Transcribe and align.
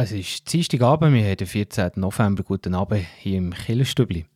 Es 0.00 0.12
ist 0.12 0.52
Dienstagabend, 0.52 1.12
wir 1.12 1.24
haben 1.24 1.36
den 1.36 1.46
14. 1.48 1.90
November. 1.96 2.44
Guten 2.44 2.72
Abend 2.76 3.04
hier 3.18 3.38
im 3.38 3.52
Killerstübli. 3.52 4.26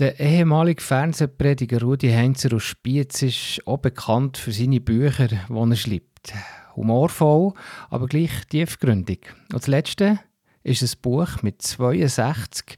Der 0.00 0.18
ehemalige 0.18 0.82
Fernsehprediger 0.82 1.80
Rudi 1.80 2.10
Heinzer 2.10 2.56
aus 2.56 2.64
Spiez 2.64 3.22
ist 3.22 3.64
auch 3.66 3.76
bekannt 3.76 4.36
für 4.36 4.50
seine 4.50 4.80
Bücher, 4.80 5.28
die 5.28 5.36
er 5.48 5.76
schreibt. 5.76 6.32
Humorvoll, 6.74 7.52
aber 7.88 8.08
gleich 8.08 8.32
tiefgründig. 8.50 9.32
Und 9.52 9.62
das 9.62 9.68
letzte 9.68 10.18
ist 10.64 10.82
ein 10.82 11.00
Buch 11.02 11.42
mit 11.42 11.62
62 11.62 12.76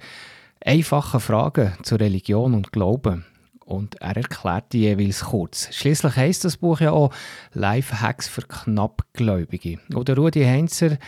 einfachen 0.62 1.20
Fragen 1.20 1.72
zur 1.82 2.00
Religion 2.00 2.52
und 2.52 2.72
Glauben 2.72 3.24
und 3.66 3.96
er 3.96 4.16
erklärt 4.16 4.72
die 4.72 4.82
jeweils 4.82 5.24
kurz. 5.24 5.68
Schließlich 5.74 6.16
heißt 6.16 6.44
das 6.44 6.56
Buch 6.56 6.80
ja 6.80 6.92
auch 6.92 7.12
Lifehacks 7.52 8.28
für 8.28 8.42
Knappgläubige. 8.42 9.78
Oder 9.94 10.16
Rudi 10.16 10.44
Heinzer, 10.44 10.98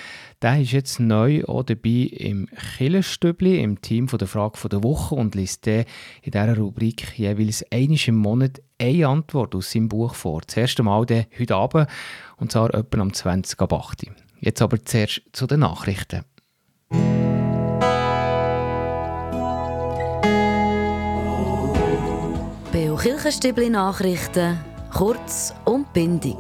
der 0.42 0.60
ist 0.60 0.73
jetzt 0.73 1.00
neu 1.00 1.45
auch 1.45 1.62
dabei 1.62 2.10
im 2.12 2.48
Killerstübli, 2.77 3.62
im 3.62 3.80
Team 3.80 4.09
von 4.09 4.18
der 4.18 4.29
Frage 4.29 4.68
der 4.68 4.82
Woche 4.82 5.15
und 5.15 5.37
liest 5.37 5.66
in 5.68 5.84
dieser 6.27 6.56
Rubrik 6.56 7.16
jeweils 7.16 7.65
einmal 7.70 7.98
im 8.06 8.16
Monat 8.16 8.60
eine 8.80 9.09
Antwort 9.09 9.54
aus 9.54 9.70
seinem 9.70 9.88
Buch 9.88 10.15
vor. 10.15 10.40
Das 10.45 10.56
erste 10.56 10.82
Mal 10.82 11.06
dann 11.06 11.27
heute 11.38 11.54
Abend 11.54 11.88
und 12.37 12.51
zwar 12.51 12.74
etwa 12.74 13.01
am 13.01 13.12
20. 13.12 13.60
ab 13.60 13.73
8. 13.73 14.06
Jetzt 14.40 14.62
aber 14.62 14.84
zuerst 14.84 15.23
zu 15.32 15.46
den 15.46 15.60
Nachrichten. 15.60 16.24
Kirchenstübli 23.28 23.68
Nachrichten, 23.68 24.59
kurz 24.91 25.52
und 25.66 25.92
bindig. 25.92 26.38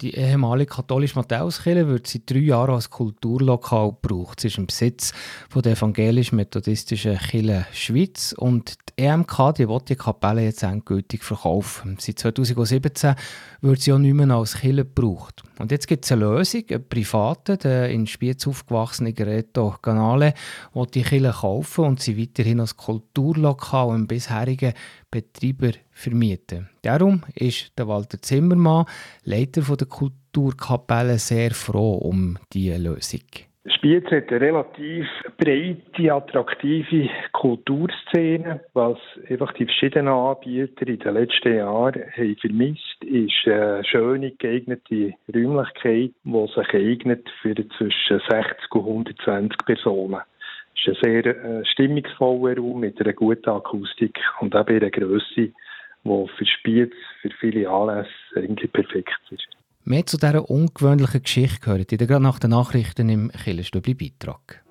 Die 0.00 0.14
ehemalige 0.14 0.72
katholische 0.76 1.16
Matthäuskirche 1.16 1.86
wird 1.86 2.06
seit 2.06 2.30
drei 2.30 2.38
Jahren 2.38 2.74
als 2.74 2.88
Kulturlokal 2.88 3.90
gebraucht. 3.90 4.40
Sie 4.40 4.46
ist 4.46 4.56
im 4.56 4.66
Besitz 4.66 5.12
von 5.50 5.60
der 5.60 5.72
evangelisch-methodistischen 5.72 7.18
Kirche 7.18 7.66
Schweiz 7.74 8.34
und 8.36 8.76
die 8.98 9.02
EMK 9.04 9.54
die 9.56 9.68
will 9.68 9.80
die 9.86 9.96
Kapelle 9.96 10.42
jetzt 10.42 10.62
endgültig 10.62 11.22
verkaufen. 11.22 11.98
Seit 12.00 12.18
2017 12.18 13.14
wird 13.60 13.80
sie 13.80 13.92
auch 13.92 13.98
nicht 13.98 14.14
mehr 14.14 14.30
als 14.30 14.56
Kirche 14.56 14.86
gebraucht. 14.86 15.42
Und 15.58 15.70
jetzt 15.70 15.86
gibt 15.86 16.06
es 16.06 16.12
eine 16.12 16.22
Lösung. 16.22 16.64
Ein 16.70 16.88
Privater, 16.88 17.58
der 17.58 17.90
in 17.90 18.06
Spiez 18.06 18.46
aufgewachsene 18.46 19.12
Gereto 19.12 19.74
Canale, 19.82 20.32
will 20.72 20.86
die 20.86 21.02
Kirche 21.02 21.32
kaufen 21.32 21.84
und 21.84 22.00
sie 22.00 22.18
weiterhin 22.18 22.60
als 22.60 22.76
Kulturlokal 22.78 23.94
im 23.94 24.06
bisherigen 24.06 24.72
Betreiber 25.10 25.72
vermieten. 25.90 26.68
Darum 26.82 27.22
ist 27.34 27.78
der 27.78 27.88
Walter 27.88 28.20
Zimmermann, 28.20 28.86
Leiter 29.24 29.62
der 29.62 29.86
Kulturkapelle, 29.86 31.18
sehr 31.18 31.50
froh 31.50 31.94
um 31.94 32.38
diese 32.52 32.76
Lösung. 32.76 33.20
Spiez 33.66 34.04
hat 34.06 34.30
eine 34.30 34.40
relativ 34.40 35.06
breite, 35.36 36.14
attraktive 36.14 37.10
Kulturszene. 37.32 38.60
Was 38.72 38.98
einfach 39.28 39.52
die 39.52 39.66
verschiedenen 39.66 40.08
Anbieter 40.08 40.88
in 40.88 40.98
den 40.98 41.14
letzten 41.14 41.56
Jahren 41.56 42.02
haben 42.16 42.36
vermisst, 42.36 43.04
ist 43.04 43.46
eine 43.46 43.84
schöne, 43.84 44.30
geeignete 44.32 45.12
Räumlichkeit, 45.34 46.12
die 46.24 46.46
sich 46.54 46.74
eignet 46.74 47.28
für 47.42 47.54
zwischen 47.54 48.20
60 48.30 48.74
und 48.74 48.86
120 48.86 49.58
Personen. 49.66 50.20
Es 50.82 50.96
ist 50.96 51.04
ein 51.04 51.22
sehr 51.22 51.26
äh, 51.26 51.64
stimmungsvoller 51.66 52.56
Raum 52.56 52.80
mit 52.80 53.00
einer 53.00 53.12
guten 53.12 53.50
Akustik 53.50 54.18
und 54.40 54.54
auch 54.56 54.66
einer 54.66 54.90
Größe, 54.90 55.24
die 55.36 55.52
für 56.04 56.46
Spiez, 56.46 56.92
für 57.20 57.30
viele 57.38 57.68
Anlässe 57.68 58.08
eigentlich 58.36 58.72
perfekt 58.72 59.20
ist. 59.30 59.46
Mehr 59.84 60.06
zu 60.06 60.16
dieser 60.16 60.48
ungewöhnlichen 60.48 61.22
Geschichte 61.22 61.60
gehört 61.60 61.92
ihr 61.92 61.98
gerade 61.98 62.22
nach 62.22 62.38
den 62.38 62.50
Nachrichten 62.50 63.08
im 63.08 63.30
Killerstübli-Beitrag. 63.30 64.62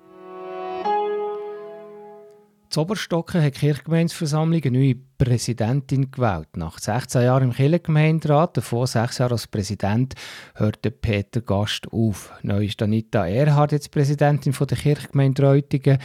Zu 2.70 2.82
Oberstocken 2.82 3.42
hat 3.42 3.56
die 3.56 3.58
Kirchgemeinsversammlung 3.58 4.62
eine 4.62 4.78
neue 4.78 4.94
Präsidentin 5.18 6.12
gewählt. 6.12 6.56
Nach 6.56 6.78
16 6.78 7.22
Jahren 7.22 7.48
im 7.48 7.52
Kirchengemeinderat, 7.52 8.56
davor 8.56 8.86
sechs 8.86 9.18
Jahre 9.18 9.32
als 9.32 9.48
Präsident, 9.48 10.14
hörte 10.54 10.92
Peter 10.92 11.40
Gast 11.40 11.92
auf. 11.92 12.32
Neu 12.44 12.66
ist 12.66 12.80
Anita 12.80 13.26
Erhard 13.26 13.72
jetzt 13.72 13.90
Präsidentin 13.90 14.52
der 14.52 14.78
Kirchgemeinde 14.78 15.42
Reutingen. 15.42 15.98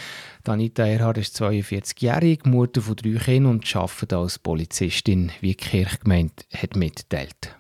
Anita 0.44 0.88
Erhard 0.88 1.20
ist 1.20 1.40
42-jährig, 1.40 2.46
Mutter 2.46 2.82
von 2.82 2.96
drei 2.96 3.20
Kindern 3.20 3.52
und 3.52 3.76
arbeitet 3.76 4.14
als 4.14 4.40
Polizistin, 4.40 5.32
wie 5.42 5.50
die 5.50 5.58
Kirchgemeinde 5.58 6.34
hat 6.52 6.76
mitteilt. 6.76 7.56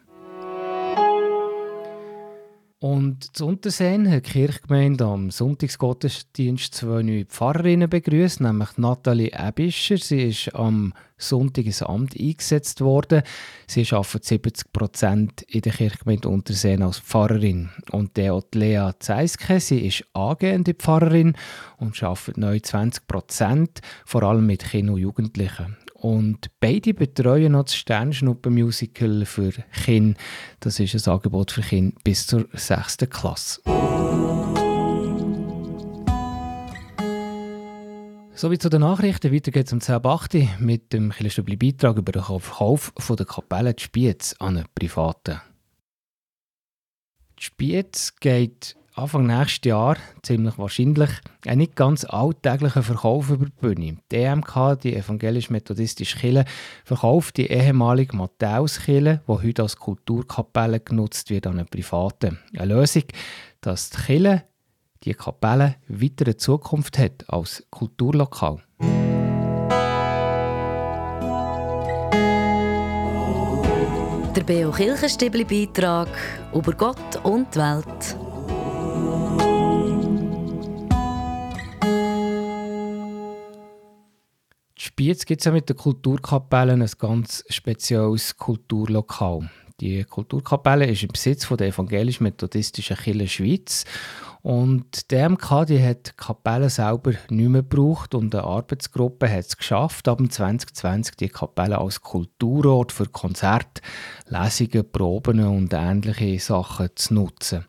Und 2.85 3.35
zu 3.35 3.47
Unterseen 3.47 4.07
hat 4.11 4.27
die 4.27 4.31
Kirchgemeinde 4.33 5.05
am 5.05 5.31
Sonntagsgottesdienst 5.31 6.75
zwei 6.75 7.01
neue 7.01 7.25
Pfarrerinnen 7.25 7.89
begrüßt, 7.89 8.41
nämlich 8.41 8.77
Nathalie 8.77 9.31
Ebischer. 9.35 9.97
Sie 9.97 10.21
ist 10.21 10.53
am 10.53 10.93
Sonntag 11.17 11.65
ins 11.65 11.81
Amt 11.81 12.15
eingesetzt 12.15 12.81
worden. 12.81 13.23
Sie 13.65 13.87
arbeitet 13.91 14.25
70 14.25 14.71
Prozent 14.71 15.41
in 15.47 15.61
der 15.61 15.73
Kirchgemeinde 15.73 16.29
Unterseen 16.29 16.83
als 16.83 16.99
Pfarrerin. 16.99 17.71
Und 17.89 18.17
der 18.17 18.39
Lea 18.53 18.91
Zeiske, 18.99 19.59
sie 19.59 19.87
ist 19.87 20.05
angehende 20.13 20.75
Pfarrerin 20.75 21.33
und 21.77 22.03
arbeitet 22.03 22.37
29 22.37 23.07
Prozent, 23.07 23.81
vor 24.05 24.21
allem 24.21 24.45
mit 24.45 24.63
Kindern 24.63 24.93
und 24.93 25.01
Jugendlichen. 25.01 25.75
Und 26.05 26.51
beide 26.59 26.93
betreuen 26.93 27.53
noch 27.53 27.63
das 27.63 27.75
Sternschnuppen-Musical 27.77 29.25
für 29.25 29.53
Kinder. 29.73 30.19
Das 30.59 30.79
ist 30.79 30.93
ein 30.93 31.11
Angebot 31.11 31.49
für 31.49 31.61
Kinder 31.61 31.97
bis 32.03 32.27
zur 32.27 32.47
6. 32.53 32.97
Klasse. 33.09 33.61
Sowie 38.35 38.59
zu 38.59 38.69
den 38.69 38.81
Nachrichten. 38.81 39.33
Weiter 39.33 39.49
geht 39.49 39.65
es 39.65 39.73
um 39.73 39.79
10.08 39.79 40.59
mit 40.59 40.93
dem 40.93 41.11
Killerstübli-Beitrag 41.11 41.97
über 41.97 42.11
den 42.11 42.21
Verkauf 42.21 42.93
von 42.95 43.15
der 43.15 43.25
Kapelle 43.25 43.73
Spiez 43.75 44.35
an 44.37 44.57
einen 44.57 44.67
Privaten. 44.75 45.41
Die 47.39 47.45
Spiez 47.45 48.13
geht 48.19 48.75
Anfang 48.97 49.25
nächstes 49.25 49.67
Jahr, 49.67 49.97
ziemlich 50.23 50.57
wahrscheinlich, 50.57 51.09
einen 51.45 51.57
nicht 51.57 51.75
ganz 51.75 52.05
alltäglichen 52.05 52.81
Verkauf 52.81 53.29
über 53.29 53.47
die 53.47 53.51
Bühne. 53.51 53.97
Die 54.09 54.15
EMK, 54.15 54.79
die 54.81 54.95
evangelisch-methodistische 54.95 56.17
Kirche, 56.17 56.45
verkauft 56.85 57.35
die 57.35 57.47
ehemalige 57.47 58.15
Matthäuskirche, 58.15 59.21
die 59.27 59.31
heute 59.31 59.63
als 59.63 59.75
Kulturkapelle 59.75 60.79
genutzt 60.79 61.29
wird, 61.29 61.45
an 61.45 61.59
einen 61.59 61.67
Privaten. 61.67 62.39
Eine 62.57 62.73
Lösung, 62.73 63.03
dass 63.59 63.89
die 63.89 63.97
Kirche, 63.97 64.43
die 65.03 65.13
Kapelle, 65.13 65.75
weiter 65.89 66.23
eine 66.23 66.37
Zukunft 66.37 66.97
hat 66.97 67.25
als 67.27 67.67
Kulturlokal. 67.69 68.63
Der 74.37 74.43
Beo 74.45 74.71
Kirchenstibli-Beitrag 74.71 76.07
über 76.53 76.71
Gott 76.71 77.17
und 77.23 77.53
die 77.53 77.59
Welt. 77.59 78.24
Spiez 84.97 85.25
gibt 85.25 85.41
es 85.41 85.45
ja 85.45 85.51
mit 85.51 85.67
der 85.67 85.75
Kulturkapelle 85.75 86.71
ein 86.71 86.89
ganz 86.97 87.43
spezielles 87.49 88.37
Kulturlokal. 88.37 89.49
Die 89.81 90.05
Kulturkapelle 90.05 90.85
ist 90.85 91.03
im 91.03 91.09
Besitz 91.09 91.43
von 91.43 91.57
der 91.57 91.67
evangelisch-methodistischen 91.67 92.95
Kirche 92.95 93.27
Schweiz 93.27 93.83
und 94.41 95.11
die 95.11 95.17
MK 95.17 95.65
die 95.65 95.83
hat 95.83 96.07
die 96.07 96.11
Kapelle 96.15 96.69
selber 96.69 97.11
nicht 97.29 97.49
mehr 97.49 97.63
gebraucht 97.63 98.15
und 98.15 98.33
eine 98.33 98.45
Arbeitsgruppe 98.45 99.29
hat 99.29 99.47
es 99.47 99.57
geschafft, 99.57 100.07
ab 100.07 100.21
2020 100.29 101.17
die 101.17 101.27
Kapelle 101.27 101.77
als 101.77 101.99
Kulturort 101.99 102.93
für 102.93 103.07
Konzerte, 103.07 103.81
Lesungen, 104.27 104.89
Proben 104.89 105.41
und 105.41 105.73
ähnliche 105.73 106.39
Sachen 106.39 106.87
zu 106.95 107.15
nutzen. 107.15 107.65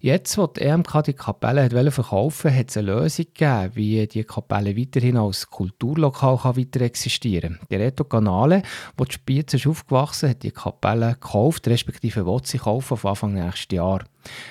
Jetzt, 0.00 0.38
wo 0.38 0.46
die 0.46 0.60
EMK 0.60 1.02
die 1.04 1.12
Kapelle 1.12 1.64
hat 1.64 1.92
verkaufen 1.92 2.54
hat 2.54 2.70
es 2.70 2.76
eine 2.76 2.92
Lösung 2.92 3.26
gegeben, 3.26 3.70
wie 3.74 4.06
die 4.06 4.24
Kapelle 4.24 4.76
weiterhin 4.76 5.16
als 5.16 5.48
Kulturlokal 5.50 6.38
kann 6.38 6.56
weiter 6.56 6.82
existieren 6.82 7.56
kann. 7.58 7.66
Die 7.70 7.76
Reto 7.76 8.04
Canale, 8.04 8.62
wo 8.96 9.04
die 9.04 9.14
Spiez 9.14 9.54
ist 9.54 9.66
aufgewachsen 9.66 10.30
hat 10.30 10.42
die 10.42 10.52
Kapelle 10.52 11.14
gekauft, 11.14 11.66
respektive 11.66 12.26
will 12.26 12.40
sie 12.44 12.58
kaufen 12.58 12.94
auf 12.94 13.06
Anfang 13.06 13.34
nächstes 13.34 13.76
Jahr. 13.76 14.04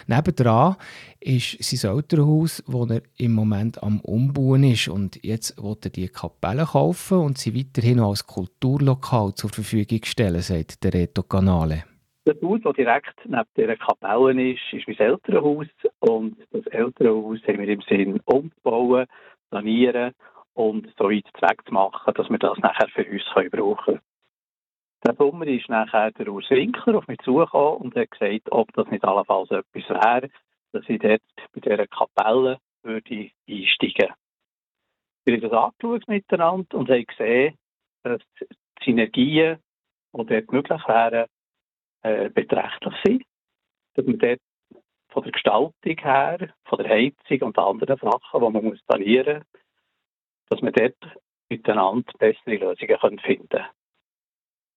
Nebendran 0.08 0.76
ist 1.20 1.58
sein 1.64 1.92
Elternhaus, 1.96 2.64
wo 2.68 2.86
er 2.86 3.02
im 3.18 3.34
Moment 3.34 3.82
am 3.84 4.00
Umbauen 4.02 4.64
ist. 4.64 4.88
Und 4.88 5.24
jetzt 5.24 5.62
will 5.62 5.78
er 5.84 5.90
die 5.90 6.08
Kapelle 6.08 6.66
kaufen 6.66 7.20
und 7.20 7.38
sie 7.38 7.56
weiterhin 7.56 8.00
als 8.00 8.26
Kulturlokal 8.26 9.34
zur 9.36 9.50
Verfügung 9.50 10.02
stellen, 10.04 10.42
sagt 10.42 10.84
der 10.84 10.94
Reto 10.94 11.24
Canale. 11.24 11.84
Das 12.28 12.36
Haus, 12.42 12.60
das 12.62 12.76
direkt 12.76 13.26
neben 13.26 13.48
dieser 13.56 13.78
Kapelle 13.78 14.52
ist, 14.52 14.74
ist 14.74 14.86
mein 14.86 14.98
Elternhaus. 14.98 15.68
Und 16.00 16.36
das 16.52 16.68
Elternhaus 16.68 17.40
haben 17.48 17.60
wir 17.60 17.70
im 17.70 17.82
Sinn 17.84 18.20
umzubauen, 18.26 19.08
sanieren 19.50 20.14
und 20.54 20.94
so 20.98 21.06
weit 21.06 21.24
Zweck 21.40 21.66
zu 21.66 21.74
machen, 21.74 22.14
dass 22.14 22.30
wir 22.30 22.38
das 22.38 22.58
nachher 22.58 22.90
für 22.90 23.10
uns 23.10 23.24
können 23.34 23.50
brauchen 23.50 23.86
können. 23.86 24.02
Der 25.06 25.16
Sommer 25.16 25.48
ist 25.48 25.70
nachher 25.70 26.12
der 26.12 26.28
Urs 26.28 26.50
Winkler 26.50 26.98
auf 26.98 27.08
mich 27.08 27.20
zugekommen 27.20 27.78
und 27.78 27.96
hat 27.96 28.12
gesagt, 28.12 28.52
ob 28.52 28.74
das 28.74 28.90
nicht 28.90 29.06
allenfalls 29.06 29.50
etwas 29.50 29.90
wäre, 29.90 30.30
dass 30.74 30.84
ich 30.90 31.00
dort 31.00 31.22
bei 31.54 31.62
dieser 31.62 31.88
Kapelle 31.88 32.60
würde 32.84 33.30
einsteigen 33.50 34.14
Wir 35.24 35.34
haben 35.34 35.42
das 35.42 35.54
angeschaut 35.54 36.06
miteinander 36.10 36.78
und 36.78 36.90
haben 36.90 37.06
gesehen, 37.06 37.56
dass 38.04 38.20
die 38.42 38.48
Synergien, 38.84 39.60
die 40.12 40.26
dort 40.26 40.52
möglich 40.52 40.88
wären, 40.90 41.28
äh, 42.08 42.30
beträchtlich 42.30 42.94
sind. 43.04 43.24
Dass 43.96 44.06
man 44.06 44.20
dort 44.20 44.40
von 45.10 45.24
der 45.24 45.32
Gestaltung 45.32 45.74
her, 45.84 46.54
von 46.66 46.78
der 46.80 46.90
Heizung 46.90 47.48
und 47.48 47.58
anderen 47.58 47.98
Sachen, 47.98 48.42
die 48.42 48.50
man 48.50 48.64
muss 48.64 48.80
sanieren 48.88 49.38
muss, 49.38 49.62
dass 50.50 50.62
man 50.62 50.74
dort 50.74 51.18
miteinander 51.50 52.12
bessere 52.20 52.56
Lösungen 52.56 53.20
finden 53.20 53.50
können. 53.50 53.66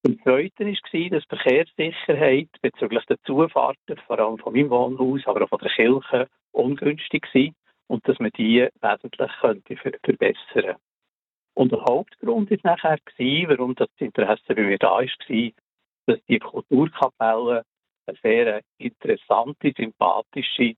Und 0.03 0.17
das 0.17 0.23
Zweite 0.23 0.65
war, 0.65 1.09
dass 1.09 1.27
die 1.27 1.37
Verkehrssicherheit 1.37 2.49
bezüglich 2.61 3.05
der 3.05 3.21
Zufahrten, 3.21 3.97
vor 4.07 4.19
allem 4.19 4.39
von 4.39 4.53
meinem 4.53 4.71
Wohnhaus, 4.71 5.21
aber 5.25 5.43
auch 5.43 5.49
von 5.49 5.59
der 5.59 5.69
Kirche, 5.69 6.27
ungünstig 6.51 7.27
war 7.33 7.49
und 7.87 8.07
dass 8.07 8.17
man 8.19 8.31
die 8.31 8.67
wesentlich 8.81 9.31
könnte 9.41 9.75
verbessern 9.75 10.77
Und 11.53 11.71
der 11.71 11.81
Hauptgrund 11.81 12.49
war 12.49 12.57
nachher, 12.63 12.97
warum 13.47 13.75
das 13.75 13.89
Interesse 13.97 14.55
bei 14.55 14.63
mir 14.63 14.77
da 14.79 14.91
war, 14.91 15.51
dass 16.05 16.19
die 16.27 16.39
Kulturkapelle 16.39 17.63
eine 18.05 18.17
sehr 18.21 18.61
interessante, 18.77 19.73
sympathische 19.75 20.75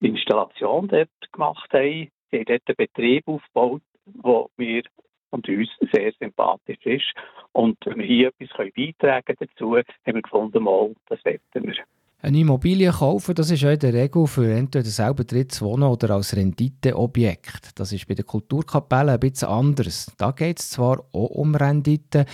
Installation 0.00 0.88
dort 0.88 1.08
gemacht 1.32 1.72
haben. 1.72 2.10
Sie 2.30 2.38
haben 2.38 2.44
dort 2.46 2.62
einen 2.66 2.76
Betrieb 2.76 3.28
aufgebaut, 3.28 3.82
wo 4.06 4.50
mir 4.56 4.82
und 5.30 5.48
uns 5.48 5.68
sehr 5.92 6.12
sympathisch 6.12 6.84
ist. 6.84 7.12
Und 7.52 7.76
wenn 7.84 7.98
wir 7.98 8.06
hier 8.06 8.32
etwas 8.38 8.72
beitragen 8.74 9.36
dazu, 9.38 9.76
haben 9.76 9.84
wir 10.04 10.22
gefunden, 10.22 10.62
mal, 10.62 10.94
das 11.08 11.24
wollen 11.24 11.40
wir. 11.54 11.84
Eine 12.24 12.38
Immobilie 12.38 12.90
kaufen, 12.90 13.34
das 13.34 13.50
ist 13.50 13.60
ja 13.60 13.72
in 13.72 13.80
der 13.80 13.92
Regel 13.92 14.26
für 14.26 14.50
entweder 14.50 14.86
selber 14.86 15.24
drin 15.24 15.50
zu 15.50 15.66
wohnen 15.66 15.82
oder 15.82 16.14
als 16.14 16.34
Renditeobjekt. 16.34 17.78
Das 17.78 17.92
ist 17.92 18.08
bei 18.08 18.14
der 18.14 18.24
Kulturkapelle 18.24 19.12
ein 19.12 19.20
bisschen 19.20 19.48
anders. 19.48 20.10
Da 20.16 20.30
geht 20.30 20.58
es 20.58 20.70
zwar 20.70 21.00
auch 21.12 21.28
um 21.28 21.54
Rendite, 21.54 22.24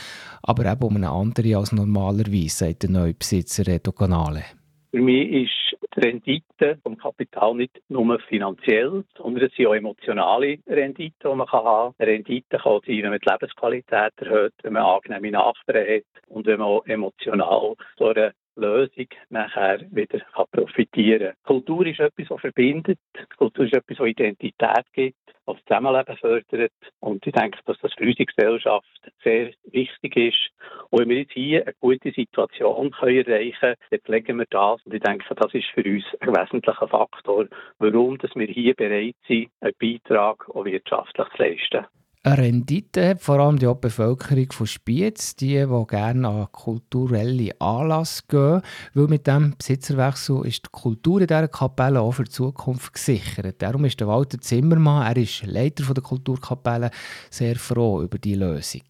aber 0.45 0.71
eben 0.71 0.85
um 0.85 0.95
eine 0.95 1.11
andere 1.11 1.57
als 1.57 1.73
normalerweise, 1.73 2.67
sagt 2.67 2.85
der 2.85 2.91
neue 2.91 3.15
Besitzer 3.15 3.67
Reto 3.67 3.91
Canale. 3.91 4.45
Für 4.93 5.01
mich 5.01 5.29
ist 5.29 5.77
die 5.97 6.01
Rendite 6.01 6.79
vom 6.85 6.97
Kapital 6.97 7.57
nicht 7.57 7.83
nur 7.89 8.17
finanziell, 8.29 9.05
sondern 9.19 9.45
es 9.45 9.53
sind 9.57 9.67
auch 9.67 9.75
emotionale 9.75 10.59
Renditen, 10.69 11.31
die 11.33 11.35
man 11.35 11.49
haben 11.49 11.95
kann. 11.99 12.07
Rendite 12.07 12.59
kann 12.59 12.81
sein, 12.87 13.03
wenn 13.03 13.11
man 13.11 13.19
die 13.19 13.29
Lebensqualität 13.29 14.13
erhöht, 14.19 14.55
wenn 14.63 14.75
man 14.75 14.85
angenehme 14.85 15.33
Nachbarn 15.33 15.85
hat 15.85 16.05
und 16.29 16.47
wenn 16.47 16.61
man 16.61 16.69
auch 16.69 16.87
emotional 16.87 17.75
so 17.99 18.07
eine 18.07 18.35
Lösung 18.57 19.07
nachher 19.29 19.81
wieder 19.91 20.21
profitieren 20.53 21.29
kann. 21.29 21.37
Kultur 21.45 21.87
ist 21.87 22.01
etwas, 22.01 22.31
was 22.31 22.41
verbindet. 22.41 22.99
Kultur 23.37 23.65
ist 23.65 23.75
etwas, 23.75 23.99
was 23.99 24.09
Identität 24.09 24.85
gibt, 24.93 25.17
was 25.47 25.57
Zusammenleben 25.67 26.17
fördert. 26.17 26.73
Und 27.01 27.27
ich 27.27 27.33
denke, 27.33 27.59
dass 27.65 27.79
das 27.79 27.93
für 27.95 28.05
unsere 28.05 28.27
Gesellschaft 28.27 29.13
sehr 29.23 29.53
wichtig 29.65 30.17
ist. 30.17 30.51
Und 30.91 31.01
wenn 31.01 31.09
wir 31.09 31.19
jetzt 31.21 31.33
hier 31.33 31.63
eine 31.63 31.75
gute 31.81 32.13
Situation 32.13 32.91
können 32.91 33.25
erreichen 33.27 33.57
können, 33.61 33.77
dann 33.91 34.01
pflegen 34.01 34.39
wir 34.39 34.47
das. 34.51 34.85
Und 34.85 34.95
ich 34.95 35.03
denke, 35.03 35.35
das 35.35 35.55
ist 35.55 35.69
für 35.75 35.85
uns 35.85 36.05
ein 36.21 36.29
wesentlicher 36.29 36.89
Faktor, 36.89 37.47
warum 37.79 38.19
dass 38.19 38.35
wir 38.35 38.47
hier 38.47 38.75
bereit 38.75 39.17
sind, 39.27 39.51
einen 39.61 39.75
Beitrag 39.81 40.49
auch 40.51 40.65
wirtschaftlich 40.65 41.29
zu 41.37 41.43
leisten 41.43 41.87
eine 42.23 42.39
Rendite 42.39 43.09
hat, 43.09 43.23
vor 43.23 43.39
allem 43.39 43.59
die 43.59 43.73
Bevölkerung 43.81 44.53
von 44.53 44.67
Spiez, 44.67 45.37
die, 45.37 45.55
die 45.67 45.87
gerne 45.89 46.29
an 46.29 46.53
kulturelle 46.53 47.59
Anlass 47.61 48.27
gehen, 48.29 48.61
weil 48.93 49.07
mit 49.07 49.27
dem 49.27 49.55
Besitzerwechsel 49.57 50.45
ist 50.47 50.67
die 50.67 50.71
Kultur 50.71 51.23
in 51.23 51.27
dieser 51.27 51.49
Kapelle 51.49 52.01
auch 52.01 52.13
für 52.13 52.25
die 52.25 52.31
Zukunft 52.31 52.93
gesichert. 52.93 53.63
Darum 53.63 53.87
ist 53.87 54.01
der 54.01 54.09
Walter 54.09 54.39
Zimmermann, 54.39 55.07
er 55.07 55.17
ist 55.17 55.47
Leiter 55.47 55.95
der 55.95 56.03
Kulturkapelle, 56.03 56.91
sehr 57.31 57.57
froh 57.57 58.03
über 58.03 58.19
die 58.19 58.35
Lösung. 58.35 58.83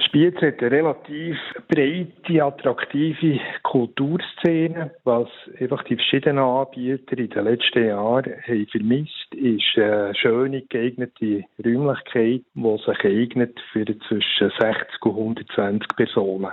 Spiez 0.00 0.34
hat 0.36 0.60
eine 0.60 0.70
relativ 0.70 1.36
breite, 1.68 2.44
attraktive 2.44 3.40
Kulturszene. 3.62 4.92
Was 5.04 5.28
einfach 5.58 5.82
die 5.84 5.96
verschiedenen 5.96 6.38
Anbieter 6.38 7.18
in 7.18 7.30
den 7.30 7.44
letzten 7.44 7.86
Jahren 7.86 8.34
haben 8.46 8.66
vermisst, 8.66 9.34
ist 9.34 9.76
eine 9.76 10.14
schöne, 10.14 10.62
geeignete 10.62 11.44
Räumlichkeit, 11.64 12.42
die 12.54 12.78
sich 12.78 13.04
eignet 13.04 13.58
für 13.72 13.86
zwischen 13.86 14.52
60 14.60 15.04
und 15.06 15.40
120 15.40 15.88
Personen. 15.96 16.52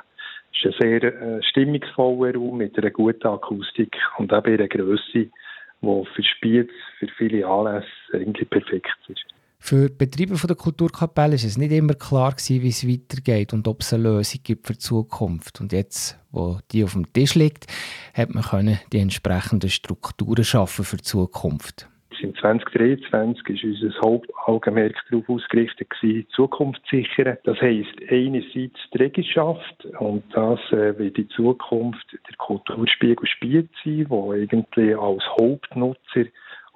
Es 0.51 0.65
ist 0.65 0.81
ein 0.81 0.99
sehr 0.99 1.03
äh, 1.03 1.43
stimmungsvoller 1.43 2.35
Raum 2.35 2.57
mit 2.57 2.77
einer 2.77 2.89
guten 2.89 3.27
Akustik 3.27 3.97
und 4.17 4.31
eben 4.31 4.53
einer 4.53 4.67
Grösse, 4.67 5.01
die 5.13 5.31
für 5.81 6.23
Spiez, 6.23 6.69
für 6.99 7.07
viele 7.17 7.45
Anlässe 7.45 7.85
eigentlich 8.13 8.49
perfekt 8.49 8.97
ist. 9.09 9.34
Für 9.67 9.89
die 9.89 9.95
Betreiber 9.95 10.35
der 10.45 10.55
Kulturkapelle 10.55 11.31
war 11.31 11.33
es 11.33 11.57
nicht 11.57 11.71
immer 11.71 11.95
klar, 11.95 12.33
gewesen, 12.33 12.61
wie 12.61 12.67
es 12.67 12.87
weitergeht 12.87 13.51
und 13.51 13.67
ob 13.67 13.81
es 13.81 13.95
eine 13.95 14.03
Lösung 14.03 14.41
gibt 14.43 14.67
für 14.67 14.73
die 14.73 14.77
Zukunft. 14.77 15.59
Und 15.59 15.73
jetzt, 15.73 16.19
wo 16.29 16.59
die 16.71 16.83
auf 16.83 16.93
dem 16.93 17.11
Tisch 17.11 17.33
liegt, 17.33 17.65
hat 18.13 18.31
man 18.31 18.43
können 18.43 18.79
die 18.93 18.99
entsprechenden 18.99 19.71
Strukturen 19.71 20.43
schaffen 20.43 20.85
für 20.85 20.97
die 20.97 21.03
Zukunft. 21.03 21.89
In 22.21 22.35
2023 22.35 23.63
ist 23.63 23.83
unser 23.83 24.01
Hauptaugenmerk 24.01 24.95
darauf 25.09 25.27
ausgerichtet, 25.29 25.87
die 25.99 26.27
Zukunft 26.27 26.81
zu 26.87 26.97
sichern. 26.97 27.37
Das 27.43 27.59
heisst, 27.59 27.95
einerseits 28.07 28.53
die 28.53 28.97
Trägerschaft 28.97 29.85
und 29.99 30.23
das 30.33 30.59
äh, 30.73 30.95
wird 30.99 31.17
in 31.17 31.29
Zukunft 31.29 32.05
der 32.13 32.37
Kulturspiegel 32.37 33.27
Spiel 33.27 33.67
sein, 33.83 34.05
der 34.09 34.31
eigentlich 34.31 34.95
als 34.95 35.23
Hauptnutzer 35.39 36.25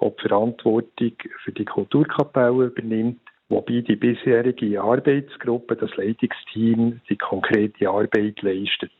die 0.00 0.28
Verantwortung 0.28 1.12
für 1.44 1.52
die 1.52 1.64
Kulturkapelle 1.64 2.66
übernimmt, 2.66 3.20
wobei 3.48 3.80
die 3.80 3.96
bisherige 3.96 4.80
Arbeitsgruppe, 4.80 5.76
das 5.76 5.94
Leitungsteam, 5.96 7.00
die 7.08 7.16
konkrete 7.16 7.88
Arbeit 7.88 8.40
leistet. 8.42 8.92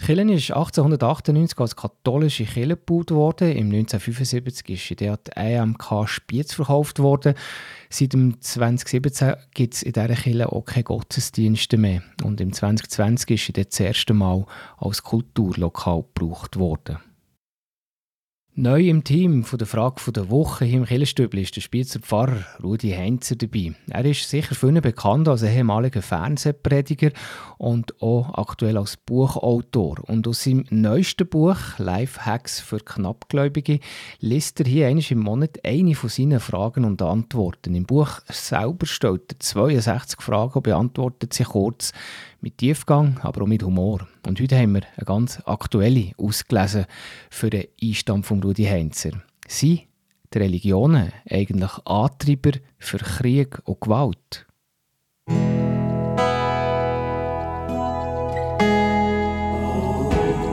Die 0.00 0.06
Kirche 0.06 0.32
ist 0.32 0.50
1898 0.50 1.58
als 1.60 1.76
katholische 1.76 2.44
Kirche 2.44 2.76
gebaut 2.76 3.12
worden. 3.12 3.52
Im 3.52 3.66
1975 3.66 4.68
ist 4.68 4.90
in 4.90 4.96
die 4.96 5.30
EMK 5.36 6.08
Spiez 6.08 6.52
verkauft 6.52 6.98
worden. 6.98 7.34
Seit 7.90 8.12
dem 8.12 8.40
2017 8.40 9.34
gibt 9.54 9.74
es 9.74 9.82
in 9.84 9.92
dieser 9.92 10.08
Kirche 10.08 10.50
auch 10.50 10.64
keine 10.64 10.82
Gottesdienste 10.82 11.76
mehr. 11.76 12.02
Und 12.24 12.40
im 12.40 12.52
2020 12.52 13.30
ist 13.30 13.46
sie 13.46 13.52
das 13.52 13.78
erste 13.78 14.14
Mal 14.14 14.44
als 14.78 15.04
Kulturlokal 15.04 16.02
gebraucht 16.12 16.58
worden. 16.58 16.98
Neu 18.56 18.88
im 18.88 19.02
Team 19.02 19.42
von 19.42 19.58
der 19.58 19.66
Frage 19.66 20.12
der 20.12 20.30
Woche 20.30 20.64
hier 20.64 20.78
im 20.78 20.84
Killerstübli 20.84 21.42
ist 21.42 21.56
der 21.56 21.60
Spitzer 21.60 21.98
Pfarrer 21.98 22.44
Rudi 22.62 22.92
Heinzer 22.92 23.34
dabei. 23.34 23.74
Er 23.90 24.04
ist 24.04 24.30
sicher 24.30 24.54
vielen 24.54 24.80
bekannt 24.80 25.26
als 25.26 25.42
ehemaliger 25.42 26.02
Fernsehprediger 26.02 27.10
und 27.58 28.00
auch 28.00 28.32
aktuell 28.34 28.76
als 28.76 28.96
Buchautor. 28.96 29.96
Und 30.06 30.28
aus 30.28 30.44
seinem 30.44 30.66
neuesten 30.70 31.26
Buch 31.26 31.56
Lifehacks 31.78 32.60
für 32.60 32.78
Knappgläubige 32.78 33.80
liest 34.20 34.60
er 34.60 34.66
hier 34.66 34.86
einmal 34.86 35.04
im 35.08 35.18
Monat 35.18 35.58
eine 35.64 35.96
von 35.96 36.08
seinen 36.08 36.38
Fragen 36.38 36.84
und 36.84 37.02
Antworten. 37.02 37.74
Im 37.74 37.86
Buch 37.86 38.20
selber 38.28 38.86
stellt 38.86 39.32
er 39.32 39.40
62 39.40 40.22
Fragen 40.22 40.54
und 40.54 40.62
beantwortet 40.62 41.34
sie 41.34 41.42
kurz 41.42 41.92
mit 42.44 42.58
Tiefgang, 42.58 43.18
aber 43.22 43.42
auch 43.42 43.46
mit 43.46 43.62
Humor. 43.62 44.06
Und 44.26 44.38
heute 44.38 44.58
haben 44.58 44.74
wir 44.74 44.82
eine 44.96 45.06
ganz 45.06 45.40
aktuelle 45.46 46.12
ausgelesen 46.18 46.84
für 47.30 47.48
den 47.48 47.64
Einstand 47.82 48.26
von 48.26 48.42
Rudi 48.42 48.64
Heinzer. 48.64 49.12
Sind 49.48 49.84
die 50.32 50.38
Religionen 50.38 51.10
eigentlich 51.28 51.72
Antreiber 51.86 52.52
für 52.78 52.98
Krieg 52.98 53.60
und 53.64 53.80
Gewalt? 53.80 54.46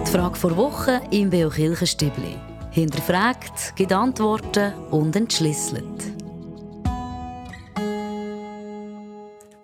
Die 0.06 0.12
Frage 0.12 0.36
vor 0.36 0.56
Woche 0.56 1.02
im 1.12 1.30
Beo 1.30 1.50
Kirchenstübli. 1.50 2.38
Hinterfragt, 2.72 3.76
gibt 3.76 3.92
Antworten 3.92 4.74
und 4.92 5.14
entschlüsselt. 5.18 6.11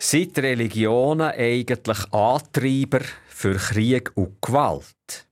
Sind 0.10 0.40
Religionen 0.40 1.32
eigentlich 1.32 2.14
Antreiber 2.14 3.02
für 3.28 3.56
Krieg 3.56 4.10
und 4.16 4.42
Gewalt? 4.42 5.28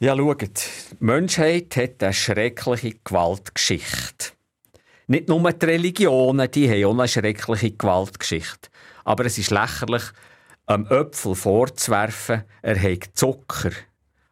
Ja, 0.00 0.14
schaut, 0.14 0.42
die 0.42 1.02
Menschheit 1.02 1.74
hat 1.76 2.02
eine 2.02 2.12
schreckliche 2.12 2.96
Gewaltgeschichte. 3.02 4.32
Nicht 5.06 5.30
nur 5.30 5.50
die 5.50 5.64
Religionen, 5.64 6.50
die 6.50 6.68
haben 6.68 6.84
auch 6.84 6.98
eine 6.98 7.08
schreckliche 7.08 7.70
Gewaltgeschichte. 7.70 8.68
Aber 9.02 9.24
es 9.24 9.38
ist 9.38 9.50
lächerlich, 9.50 10.04
einem 10.66 10.88
Äpfel 10.88 11.36
vorzuwerfen, 11.36 12.44
er 12.60 12.82
hat 12.82 13.08
Zucker. 13.14 13.70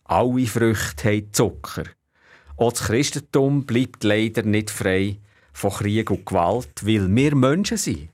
Alle 0.04 0.44
Früchte 0.44 1.08
haben 1.08 1.32
Zucker. 1.32 1.84
Auch 2.58 2.72
das 2.72 2.82
Christentum 2.82 3.64
bleibt 3.64 4.04
leider 4.04 4.42
nicht 4.42 4.68
frei 4.68 5.20
von 5.54 5.70
Krieg 5.70 6.10
und 6.10 6.26
Gewalt, 6.26 6.84
weil 6.84 7.08
wir 7.16 7.34
Menschen 7.34 7.78
sind. 7.78 8.10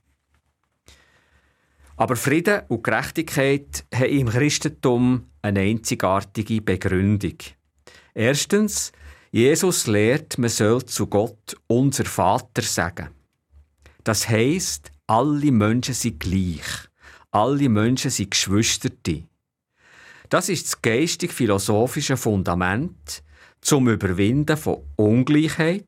Aber 1.95 2.15
Frieden 2.15 2.61
und 2.69 2.83
Gerechtigkeit 2.83 3.85
haben 3.93 4.09
im 4.09 4.29
Christentum 4.29 5.29
eine 5.41 5.61
einzigartige 5.61 6.61
Begründung. 6.61 7.37
Erstens, 8.13 8.91
Jesus 9.31 9.87
lehrt, 9.87 10.37
man 10.37 10.49
soll 10.49 10.85
zu 10.85 11.07
Gott 11.07 11.55
unser 11.67 12.05
Vater 12.05 12.61
sagen. 12.61 13.09
Das 14.03 14.27
heisst, 14.27 14.91
alle 15.07 15.51
Menschen 15.51 15.93
sind 15.93 16.19
gleich. 16.19 16.65
Alle 17.31 17.69
Menschen 17.69 18.11
sind 18.11 18.31
Geschwisterte. 18.31 19.23
Das 20.29 20.49
ist 20.49 20.65
das 20.65 20.81
geistig-philosophische 20.81 22.17
Fundament 22.17 23.23
zum 23.61 23.87
Überwinden 23.87 24.57
von 24.57 24.83
Ungleichheit, 24.95 25.87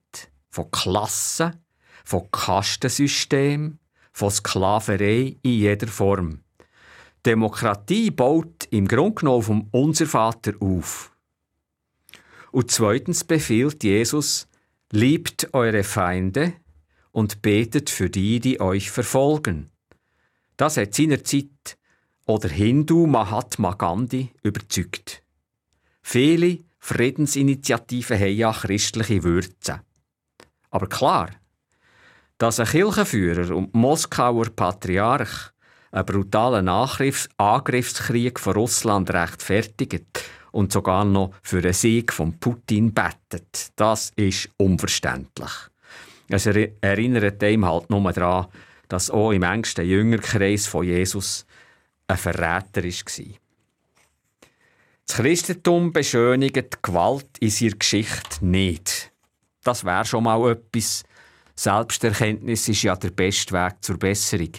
von 0.49 0.71
Klassen, 0.71 1.63
von 2.03 2.29
Kastensystem, 2.31 3.79
von 4.15 4.31
Sklaverei 4.31 5.35
in 5.41 5.51
jeder 5.51 5.87
Form. 5.87 6.39
Demokratie 7.25 8.11
baut 8.11 8.65
im 8.71 8.87
Grunde 8.87 9.15
genommen 9.15 9.43
vom 9.43 9.67
Unser 9.71 10.05
Vater 10.05 10.53
auf. 10.61 11.11
Und 12.53 12.71
zweitens 12.71 13.25
befiehlt 13.25 13.83
Jesus, 13.83 14.47
liebt 14.89 15.53
eure 15.53 15.83
Feinde 15.83 16.53
und 17.11 17.41
betet 17.41 17.89
für 17.89 18.09
die, 18.09 18.39
die 18.39 18.61
euch 18.61 18.89
verfolgen. 18.89 19.69
Das 20.55 20.77
hat 20.77 20.93
seinerzeit 20.95 21.77
oder 22.25 22.47
Hindu 22.47 23.07
Mahatma 23.07 23.73
Gandhi 23.73 24.31
überzeugt. 24.43 25.23
Viele 26.01 26.59
Friedensinitiativen 26.77 28.17
haben 28.17 28.37
ja 28.37 28.53
christliche 28.53 29.23
Würze. 29.23 29.81
Aber 30.69 30.87
klar, 30.87 31.31
dass 32.37 32.59
ein 32.59 32.67
Kirchenführer 32.67 33.55
und 33.55 33.73
Moskauer 33.73 34.49
Patriarch 34.55 35.51
einen 35.91 36.05
brutalen 36.05 36.67
Angriffs 36.67 37.29
Angriffskrieg 37.37 38.39
von 38.39 38.53
Russland 38.53 39.11
rechtfertigt 39.11 40.23
und 40.51 40.71
sogar 40.71 41.05
noch 41.05 41.33
für 41.41 41.59
einen 41.59 41.73
Sieg 41.73 42.11
von 42.11 42.39
Putin 42.39 42.93
bettet, 42.93 43.71
das 43.75 44.11
ist 44.15 44.49
unverständlich. 44.57 45.51
Es 46.27 46.45
erinnert 46.45 47.43
einem 47.43 47.65
halt 47.65 47.89
nur 47.89 48.11
daran, 48.11 48.47
dass 48.87 49.11
auch 49.11 49.31
im 49.31 49.43
engsten 49.43 49.85
Jüngerkreis 49.85 50.67
von 50.67 50.85
Jesus 50.85 51.45
ein 52.07 52.17
Verräter 52.17 52.83
war. 52.83 53.35
Das 55.07 55.17
Christentum 55.17 55.93
beschönigt 55.93 56.81
Gewalt 56.81 57.37
in 57.39 57.49
seiner 57.49 57.75
Geschichte 57.75 58.45
nicht. 58.45 59.11
Das 59.63 59.85
wäre 59.85 60.05
schon 60.05 60.23
mal 60.23 60.51
etwas. 60.51 61.03
Selbsterkenntnis 61.55 62.67
ist 62.67 62.83
ja 62.83 62.95
der 62.95 63.11
beste 63.11 63.53
Weg 63.53 63.75
zur 63.81 63.97
Besserung. 63.97 64.51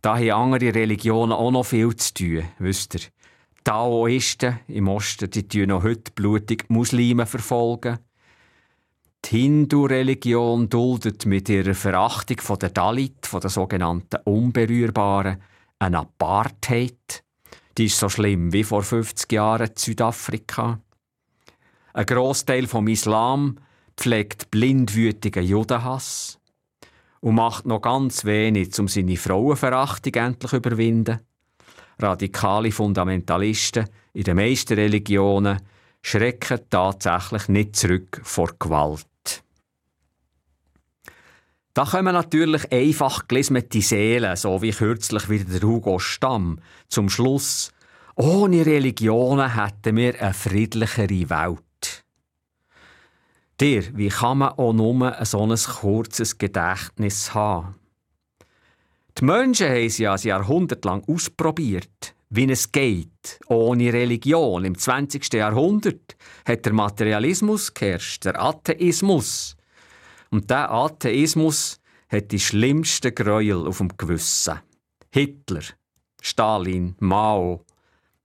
Da 0.00 0.16
haben 0.16 0.30
andere 0.30 0.74
Religionen 0.74 1.32
auch 1.32 1.50
noch 1.50 1.64
viel 1.64 1.94
zu 1.96 2.14
tun, 2.14 2.44
wisst 2.58 2.94
ihr. 2.94 3.00
Taoisten 3.64 4.58
im 4.66 4.88
Osten, 4.88 5.30
die 5.30 5.46
tun 5.46 5.68
noch 5.68 5.84
heute 5.84 6.10
blutig 6.12 6.64
Muslime 6.68 7.26
verfolgen. 7.26 7.98
Die 9.24 9.38
Hindu-Religion 9.38 10.68
duldet 10.68 11.26
mit 11.26 11.48
ihrer 11.48 11.74
Verachtung 11.74 12.40
von 12.40 12.58
der 12.58 12.70
Dalit, 12.70 13.24
von 13.24 13.40
den 13.40 13.50
sogenannten 13.50 14.20
Unberührbaren, 14.24 15.40
eine 15.78 16.00
Apartheid. 16.00 17.22
Die 17.78 17.84
ist 17.84 17.98
so 17.98 18.08
schlimm 18.08 18.52
wie 18.52 18.64
vor 18.64 18.82
50 18.82 19.30
Jahren 19.30 19.68
in 19.68 19.76
Südafrika. 19.76 20.80
Ein 21.92 22.06
Großteil 22.06 22.66
vom 22.66 22.88
Islam 22.88 23.58
pflegt 23.96 24.50
blindwütigen 24.50 25.44
Judenhass 25.44 26.38
und 27.20 27.36
macht 27.36 27.66
noch 27.66 27.80
ganz 27.80 28.24
wenig, 28.24 28.78
um 28.78 28.88
seine 28.88 29.16
Frauenverachtung 29.16 30.14
endlich 30.14 30.50
zu 30.50 30.56
überwinden. 30.56 31.20
Radikale 31.98 32.72
Fundamentalisten 32.72 33.88
in 34.12 34.24
den 34.24 34.36
meisten 34.36 34.74
Religionen 34.74 35.60
schrecken 36.02 36.60
tatsächlich 36.68 37.48
nicht 37.48 37.76
zurück 37.76 38.20
vor 38.24 38.50
Gewalt. 38.58 39.06
Da 41.74 41.84
kommen 41.86 42.12
natürlich 42.12 42.70
einfach 42.70 43.28
gelismete 43.28 43.80
Seelen, 43.80 44.36
so 44.36 44.60
wie 44.60 44.72
kürzlich 44.72 45.30
wieder 45.30 45.58
der 45.58 45.66
Hugo 45.66 45.98
Stamm, 45.98 46.58
zum 46.88 47.08
Schluss, 47.08 47.72
ohne 48.14 48.66
Religionen 48.66 49.54
hätten 49.54 49.96
wir 49.96 50.20
eine 50.20 50.34
friedlichere 50.34 51.30
Welt. 51.30 51.62
Dir, 53.60 53.96
wie 53.96 54.08
kann 54.08 54.38
man 54.38 54.50
auch 54.50 54.72
nur 54.72 55.16
so 55.24 55.42
ein 55.42 55.56
kurzes 55.56 56.38
Gedächtnis 56.38 57.34
haben? 57.34 57.76
Die 59.18 59.24
Menschen 59.24 59.68
haben 59.68 59.86
es 59.86 59.98
ja 59.98 60.14
ein 60.14 60.20
Jahrhundert 60.20 60.84
lang 60.84 61.04
ausprobiert, 61.06 62.14
wie 62.30 62.50
es 62.50 62.72
geht, 62.72 63.38
ohne 63.46 63.92
Religion. 63.92 64.64
Im 64.64 64.76
20. 64.76 65.32
Jahrhundert 65.34 66.16
hat 66.46 66.64
der 66.64 66.72
Materialismus 66.72 67.74
geherrscht, 67.74 68.24
der 68.24 68.42
Atheismus. 68.42 69.56
Und 70.30 70.48
der 70.48 70.70
Atheismus 70.70 71.78
hat 72.08 72.32
die 72.32 72.40
schlimmsten 72.40 73.14
Gräuel 73.14 73.66
auf 73.66 73.78
dem 73.78 73.96
Gewissen. 73.96 74.60
Hitler, 75.10 75.62
Stalin, 76.22 76.96
Mao, 77.00 77.64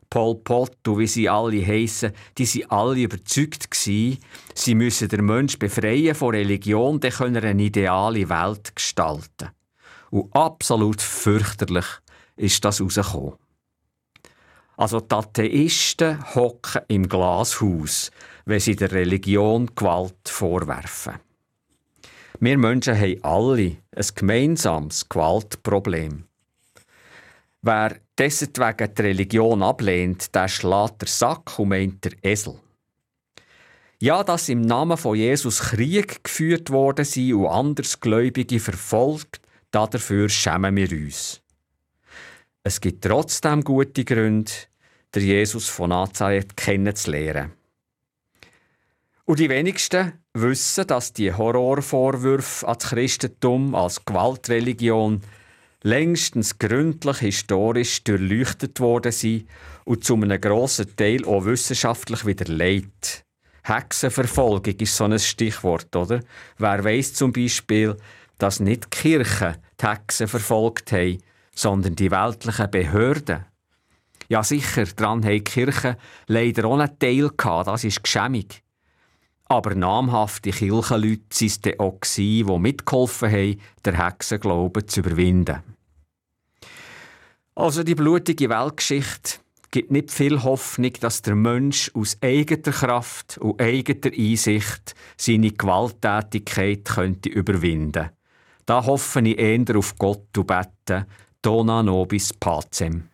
Pol 0.10 0.36
Pot 0.36 0.88
und 0.88 1.00
wie 1.00 1.08
sie 1.08 1.30
alle 1.30 1.66
heissen, 1.66 2.14
die 2.38 2.46
sind 2.46 2.72
alle 2.72 3.00
überzeugt 3.00 3.70
gsi, 3.70 4.20
sie 4.54 4.76
müssen 4.76 5.10
den 5.10 5.26
Mensch 5.26 5.60
befreien 5.60 6.16
von 6.16 6.36
Religion, 6.36 7.00
dann 7.00 7.12
können 7.12 7.44
eine 7.44 7.64
ideale 7.64 8.30
Welt 8.30 8.76
gestalten. 8.76 9.50
Und 10.10 10.34
absolut 10.36 11.02
fürchterlich 11.02 11.86
ist 12.38 12.64
das 12.64 12.82
rausgekommen. 12.82 13.34
Also 14.78 15.02
die 15.02 15.16
Atheisten 15.16 16.36
hocken 16.36 16.84
im 16.88 17.10
Glashaus, 17.10 18.12
wenn 18.46 18.60
sie 18.60 18.76
der 18.76 18.92
Religion 18.92 19.68
Gewalt 19.76 20.30
vorwerfen. 20.30 21.16
Wir 22.40 22.58
Menschen 22.60 22.96
haben 22.96 23.24
alle 23.24 23.78
ein 23.96 24.06
gemeinsames 24.14 25.10
Gewaltproblem. 25.10 26.26
Wer 27.62 27.98
deswegen 28.18 28.94
die 28.96 29.02
Religion 29.02 29.64
ablehnt, 29.64 30.34
der 30.34 30.48
schlägt 30.48 31.02
der 31.02 31.08
Sack 31.08 31.60
und 31.60 31.70
meint 31.70 32.06
der 32.06 32.14
Esel. 32.24 32.60
Ja, 34.00 34.24
dass 34.24 34.48
im 34.50 34.62
Namen 34.62 34.98
von 34.98 35.16
Jesus 35.18 35.60
Krieg 35.60 36.24
geführt 36.24 36.70
worden 36.70 37.04
sind 37.04 37.34
und 37.34 37.48
Andersgläubige 37.48 38.60
verfolgt, 38.60 39.42
dafür 39.72 40.30
schämen 40.30 40.76
wir 40.76 40.92
uns. 40.92 41.42
Es 42.64 42.80
gibt 42.80 43.04
trotzdem 43.04 43.64
gute 43.64 44.06
Gründe, 44.06 44.52
der 45.16 45.24
Jesus 45.24 45.68
von 45.68 45.90
Nazareth 45.90 46.56
kennenzulernen. 46.56 47.54
Und 49.26 49.40
die 49.40 49.50
wenigsten 49.50 50.14
wissen, 50.34 50.86
dass 50.86 51.12
die 51.14 51.34
Horrorvorwürfe 51.34 52.68
an 52.68 52.76
das 52.78 52.90
Christentum 52.90 53.74
als 53.74 54.06
Gewaltreligion 54.06 55.22
längstens 55.88 56.60
gründlich 56.60 57.20
historisch 57.20 58.04
durchleuchtet 58.04 58.80
worden 58.82 59.14
sind 59.14 59.48
und 59.86 60.04
zu 60.04 60.16
einem 60.16 60.40
grossen 60.42 60.94
Teil 60.98 61.24
auch 61.26 61.46
wissenschaftlich 61.46 62.26
widerlegt. 62.26 63.24
Hexenverfolgung 63.64 64.76
ist 64.80 64.98
so 64.98 65.06
ein 65.06 65.18
Stichwort, 65.18 65.96
oder? 65.96 66.20
Wer 66.58 66.84
weiß 66.84 67.14
zum 67.14 67.32
Beispiel, 67.32 67.96
dass 68.38 68.60
nicht 68.60 68.86
die 68.86 68.90
Kirchen 68.90 69.56
die 69.82 69.88
Hexen 69.88 70.28
verfolgt 70.28 70.92
haben, 70.92 71.20
sondern 71.56 71.96
die 71.96 72.12
weltlichen 72.12 72.70
Behörden. 72.70 73.46
Ja, 74.28 74.44
sicher, 74.44 74.84
daran 74.84 75.24
haben 75.24 75.32
die 75.32 75.44
Kirchen 75.44 75.96
leider 76.28 76.66
auch 76.66 76.78
einen 76.78 77.00
Teil 77.00 77.30
gehabt, 77.30 77.68
das 77.68 77.86
ist 77.86 78.04
geschämig. 78.04 78.62
Aber 79.46 79.74
namhafte 79.74 80.52
Kirchenleute 80.52 81.24
waren 81.30 81.62
es 81.64 81.80
auch, 81.80 82.00
die 82.18 82.44
mitgeholfen 82.44 83.32
haben, 83.32 83.62
den 83.86 83.96
Hexenglauben 83.96 84.86
zu 84.86 85.00
überwinden. 85.00 85.77
Also 87.58 87.82
die 87.82 87.96
blutige 87.96 88.50
Weltgeschichte 88.50 89.40
gibt 89.72 89.90
nicht 89.90 90.12
viel 90.12 90.44
Hoffnung, 90.44 90.94
dass 91.00 91.24
der 91.24 91.34
Mensch 91.34 91.90
aus 91.96 92.16
eigener 92.22 92.72
Kraft 92.72 93.40
und 93.40 93.60
eigener 93.60 94.14
Einsicht 94.16 94.94
seine 95.18 95.50
Gewalttätigkeit 95.50 96.86
könnte 96.86 97.30
überwinden. 97.30 98.12
Da 98.68 98.86
hoffe 98.86 99.22
ich 99.22 99.40
eher 99.40 99.76
auf 99.76 99.96
Gott 99.98 100.38
und 100.38 100.46
bete, 100.46 101.08
Dona 101.42 101.82
nobis 101.82 102.32
pacem. 102.32 103.10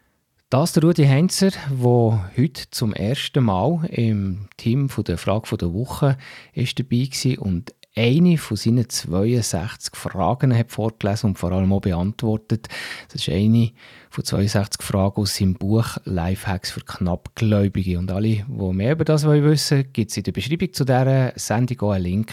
Das 0.49 0.75
ist 0.75 0.83
Rudi 0.83 1.05
Heinzer, 1.05 1.51
der 1.51 2.29
heute 2.37 2.69
zum 2.69 2.91
ersten 2.91 3.45
Mal 3.45 3.85
im 3.91 4.49
Team 4.57 4.89
der 5.07 5.17
Frage 5.17 5.55
der 5.55 5.73
Woche 5.73 6.17
ist 6.51 6.77
dabei 6.77 7.07
war 7.07 7.45
und 7.45 7.73
eine 7.95 8.37
von 8.37 8.57
seinen 8.57 8.89
62 8.89 9.95
Fragen 9.95 10.57
hat 10.57 10.71
vorgelesen 10.71 11.31
und 11.31 11.39
vor 11.39 11.51
allem 11.51 11.71
auch 11.73 11.81
beantwortet. 11.81 12.67
Das 13.09 13.21
ist 13.21 13.29
eine 13.29 13.71
von 14.09 14.23
62 14.23 14.81
Fragen 14.81 15.21
aus 15.21 15.35
seinem 15.35 15.53
Buch 15.53 15.97
Lifehacks 16.05 16.71
für 16.71 16.81
Knappgläubige. 16.81 17.99
Und 17.99 18.11
alle, 18.11 18.45
die 18.47 18.73
mehr 18.73 18.93
über 18.93 19.05
das 19.05 19.25
wissen 19.25 19.77
wollen, 19.77 19.93
gibt 19.93 20.11
es 20.11 20.17
in 20.17 20.23
der 20.23 20.31
Beschreibung 20.31 20.73
zu 20.73 20.85
dieser 20.85 21.33
Sendung 21.35 21.81
auch 21.81 21.91
einen 21.91 22.03
Link 22.03 22.31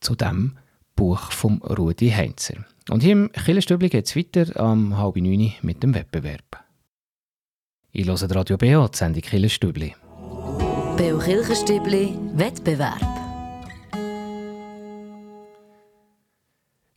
zu 0.00 0.14
diesem 0.14 0.58
Buch 0.96 1.30
von 1.30 1.58
Rudi 1.62 2.10
Heinzer. 2.10 2.64
Und 2.90 3.02
hier 3.02 3.12
im 3.12 3.32
Killerstübli 3.32 3.88
geht 3.88 4.06
es 4.06 4.16
weiter 4.16 4.60
am 4.60 4.98
halb 4.98 5.16
neun 5.16 5.52
mit 5.62 5.82
dem 5.82 5.94
Wettbewerb. 5.94 6.64
Ich 7.92 8.06
höre 8.06 8.30
Radio 8.34 8.56
BO, 8.56 8.88
die 8.88 8.96
Sendung 8.96 9.22
Killerstübli. 9.22 9.94
BO 10.96 11.18
Kirchenstübli 11.18 12.18
Wettbewerb. 12.34 13.23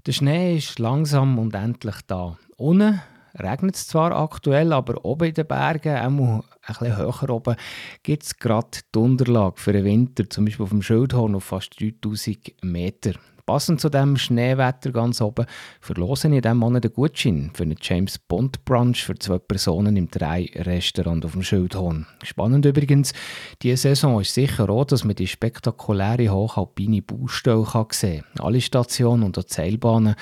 Der 0.08 0.14
Schnee 0.14 0.56
ist 0.56 0.80
langsam 0.80 1.38
und 1.38 1.54
endlich 1.54 1.98
da. 2.08 2.38
Unten 2.56 3.02
regnet 3.38 3.76
es 3.76 3.88
zwar 3.88 4.16
aktuell, 4.16 4.72
aber 4.72 5.04
oben 5.04 5.28
in 5.28 5.34
den 5.34 5.46
Bergen, 5.46 5.98
auch 5.98 6.02
ein 6.06 6.44
bisschen 6.66 6.96
höher 6.96 7.30
oben, 7.30 7.58
gibt 8.04 8.24
es 8.24 8.38
gerade 8.38 8.70
die 8.96 9.00
Unterlage 9.00 9.60
für 9.60 9.74
den 9.74 9.84
Winter, 9.84 10.30
zum 10.30 10.46
Beispiel 10.46 10.64
auf 10.64 10.70
dem 10.70 10.82
Schildhorn 10.82 11.36
auf 11.36 11.44
fast 11.44 11.78
3000 11.82 12.64
Meter. 12.64 13.16
Passend 13.48 13.80
zu 13.80 13.88
dem 13.88 14.18
Schneewetter 14.18 14.92
ganz 14.92 15.22
oben 15.22 15.46
verlosen 15.80 16.34
in 16.34 16.42
diesem 16.42 16.58
Monat 16.58 16.84
einen 16.84 16.94
Gutschein 16.94 17.50
für 17.54 17.64
einen 17.64 17.78
James 17.82 18.20
Bond 18.20 18.66
Brunch 18.66 19.06
für 19.06 19.18
zwei 19.18 19.40
Personen 19.40 19.96
im 19.96 20.12
Drei-Restaurant 20.12 21.24
auf 21.24 21.32
dem 21.32 21.44
Schildhorn. 21.44 22.06
Spannend 22.24 22.66
übrigens, 22.66 23.14
diese 23.62 23.78
Saison 23.78 24.20
ist 24.20 24.34
sicher 24.34 24.70
auch, 24.70 24.84
dass 24.84 25.06
man 25.06 25.16
die 25.16 25.28
spektakuläre 25.28 26.28
hochalpine 26.28 27.02
Baustelle 27.02 27.66
sehen 27.94 28.24
kann. 28.36 28.46
Alle 28.46 28.60
Stationen 28.60 29.24
und 29.24 29.38
auch 29.38 29.46
die 29.46 29.54
Seilbahnen 29.54 30.16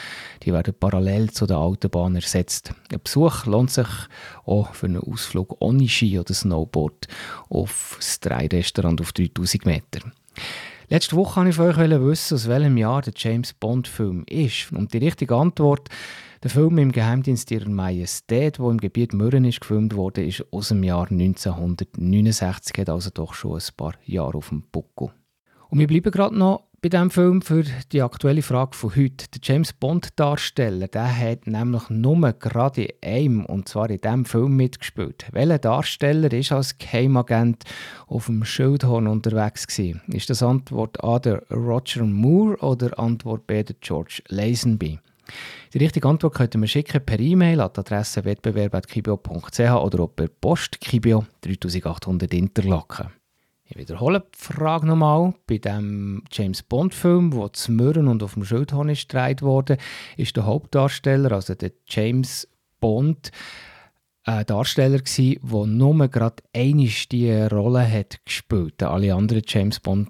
die 0.43 0.53
werden 0.53 0.75
parallel 0.79 1.31
zu 1.31 1.47
der 1.47 1.57
Autobahn 1.57 2.15
ersetzt. 2.15 2.75
Ein 2.93 3.01
Besuch 3.03 3.47
lohnt 3.47 3.71
sich 3.71 3.87
auch 4.45 4.75
für 4.75 4.85
einen 4.85 5.01
Ausflug 5.01 5.57
ohne 5.61 5.89
Ski 5.89 6.19
oder 6.19 6.35
Snowboard 6.35 7.07
auf 7.49 7.95
das 7.97 8.19
Drei-Restaurant 8.19 9.01
auf 9.01 9.13
3000 9.13 9.65
Meter. 9.65 10.11
Letzte 10.87 11.15
Woche 11.15 11.37
wollte 11.37 11.49
ich 11.49 11.55
von 11.55 11.91
euch 11.91 12.01
wissen, 12.01 12.35
aus 12.35 12.47
welchem 12.47 12.77
Jahr 12.77 13.01
der 13.01 13.13
James 13.15 13.53
Bond-Film 13.53 14.23
ist. 14.29 14.71
Und 14.71 14.93
die 14.93 14.99
richtige 14.99 15.35
Antwort, 15.35 15.89
der 16.43 16.51
Film 16.51 16.77
im 16.77 16.91
Geheimdienst 16.91 17.49
Ihrer 17.49 17.69
Majestät, 17.69 18.59
der 18.59 18.65
im 18.69 18.77
Gebiet 18.77 19.11
Mürren 19.11 19.45
ist 19.45 19.61
gefilmt 19.61 19.95
wurde, 19.95 20.23
ist 20.23 20.45
aus 20.51 20.67
dem 20.67 20.83
Jahr 20.83 21.09
1969, 21.09 22.77
hat 22.77 22.89
also 22.89 23.09
doch 23.11 23.33
schon 23.33 23.57
ein 23.57 23.63
paar 23.75 23.93
Jahre 24.05 24.37
auf 24.37 24.49
dem 24.49 24.61
Buckel. 24.71 25.11
Und 25.69 25.79
wir 25.79 25.87
bleiben 25.87 26.11
gerade 26.11 26.37
noch 26.37 26.64
bei 26.85 26.89
diesem 26.89 27.09
Film 27.09 27.41
für 27.41 27.63
die 27.91 28.03
aktuelle 28.03 28.43
Frage 28.43 28.77
von 28.77 28.95
heute. 28.95 29.25
Der 29.33 29.41
James 29.41 29.73
Bond-Darsteller 29.73 30.87
der 30.87 31.17
hat 31.17 31.47
nämlich 31.47 31.89
nur 31.89 32.31
gerade 32.33 32.83
in 32.83 32.93
einem, 33.03 33.45
und 33.47 33.67
zwar 33.67 33.89
in 33.89 33.99
diesem 33.99 34.23
Film 34.23 34.55
mitgespielt. 34.55 35.25
Welcher 35.31 35.57
Darsteller 35.57 36.31
ist 36.31 36.51
als 36.51 36.77
Geheimagent 36.77 37.63
auf 38.05 38.27
dem 38.27 38.45
Schildhorn 38.45 39.07
unterwegs 39.07 39.65
gewesen? 39.65 39.99
Ist 40.09 40.29
das 40.29 40.43
Antwort 40.43 41.03
A 41.03 41.17
der 41.17 41.41
Roger 41.49 42.03
Moore 42.03 42.57
oder 42.57 42.99
Antwort 42.99 43.47
B 43.47 43.63
der 43.63 43.77
George 43.81 44.21
Lazenby? 44.27 44.99
Die 45.73 45.79
richtige 45.79 46.07
Antwort 46.07 46.35
könnt 46.35 46.53
ihr 46.53 46.59
mir 46.59 46.67
schicken 46.67 47.03
per 47.03 47.19
E-Mail 47.19 47.61
an 47.61 47.71
die 47.75 47.79
Adresse 47.79 48.23
wettbewerb.kibio.ch 48.23 49.59
oder 49.59 50.07
per 50.07 50.27
Post 50.27 50.79
Kibio 50.81 51.25
3800 51.41 52.31
Interlaken. 52.31 53.24
Ich 53.67 53.77
wiederhole 53.77 54.19
die 54.19 54.37
Frage 54.37 54.85
nochmal. 54.85 55.33
Bei 55.47 55.57
dem 55.57 56.23
James 56.31 56.61
Bond-Film, 56.61 57.33
wo 57.33 57.47
zu 57.47 57.71
Mürren 57.71 58.07
und 58.07 58.21
auf 58.21 58.35
dem 58.35 58.45
Schildhorn 58.45 58.89
ist 58.89 59.13
wurde, 59.13 59.77
ist 60.17 60.35
der 60.35 60.45
Hauptdarsteller, 60.45 61.31
also 61.31 61.55
der 61.55 61.71
James 61.87 62.47
Bond, 62.79 63.31
ein 64.23 64.45
Darsteller 64.45 64.99
gsi, 64.99 65.39
der 65.43 65.65
nur 65.65 66.07
gerade 66.07 66.43
eine 66.55 66.89
diese 67.11 67.49
Rolle 67.49 67.89
hat 67.89 68.23
gespielt. 68.25 68.81
Alle 68.83 69.13
anderen 69.13 69.43
James 69.45 69.79
Bond 69.79 70.09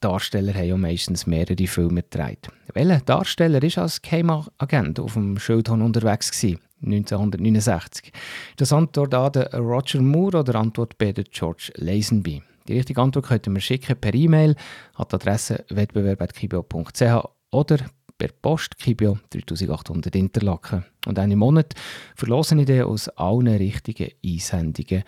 Darsteller 0.00 0.52
haben 0.52 0.66
ja 0.66 0.76
meistens 0.76 1.26
mehrere 1.26 1.66
Filme 1.66 2.02
gedreht. 2.02 2.48
Welcher 2.74 3.00
Darsteller 3.00 3.62
ist 3.62 3.78
als 3.78 4.02
Geheimagent 4.02 5.00
auf 5.00 5.14
dem 5.14 5.38
Schildhorn 5.38 5.82
unterwegs 5.82 6.30
gewesen? 6.30 6.60
1969. 6.84 8.12
Das 8.56 8.72
Antwort 8.72 9.14
A 9.14 9.30
der 9.30 9.54
Roger 9.54 10.02
Moore 10.02 10.40
oder 10.40 10.56
Antwort 10.56 10.98
B 10.98 11.12
der 11.12 11.24
George 11.24 11.72
Lazenby. 11.76 12.42
Die 12.66 12.74
richtige 12.74 13.00
Antwort 13.00 13.26
könnt 13.26 13.46
ihr 13.46 13.52
mir 13.52 13.60
schicken 13.60 13.96
per 13.96 14.14
E-Mail 14.14 14.56
an 14.94 15.06
die 15.10 15.14
Adresse 15.14 15.64
wettbewerb.kibio.ch 15.68 17.02
oder 17.50 17.78
per 18.16 18.28
Post 18.28 18.78
Kibio 18.78 19.18
3800 19.30 20.14
Interlaken. 20.16 20.84
Und 21.06 21.18
einen 21.18 21.38
Monat 21.38 21.74
verlosen 22.16 22.58
ich 22.60 22.82
aus 22.82 23.08
allen 23.10 23.48
richtigen 23.48 24.10
Einsendungen 24.24 25.04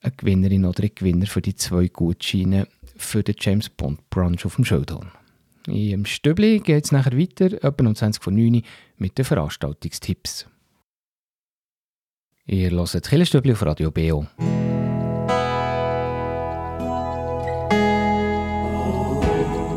eine 0.00 0.12
Gewinnerin 0.16 0.64
oder 0.64 0.82
einen 0.82 0.94
Gewinner 0.94 1.26
für 1.26 1.42
die 1.42 1.56
zwei 1.56 1.88
Gutscheine 1.88 2.68
für 2.96 3.22
den 3.22 3.36
James 3.38 3.68
Bond 3.68 4.08
Brunch 4.10 4.44
auf 4.44 4.56
dem 4.56 4.64
Schildhorn. 4.64 5.10
Im 5.66 6.04
Stübli 6.04 6.60
geht 6.60 6.84
es 6.84 6.92
nachher 6.92 7.18
weiter, 7.18 7.46
etwa 7.64 7.86
um 7.86 7.94
20 7.94 8.22
vor 8.22 8.32
9 8.32 8.62
mit 8.98 9.18
den 9.18 9.24
Veranstaltungstipps. 9.24 10.46
Ihr 12.46 12.70
hört 12.70 13.08
Killerstübli 13.08 13.52
auf 13.52 13.62
Radio 13.62 13.90
BO. 13.90 14.26